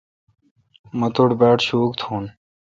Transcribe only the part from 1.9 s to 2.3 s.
تھون۔